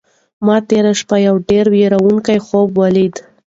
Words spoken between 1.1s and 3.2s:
یو ډېر وېروونکی خوب ولید.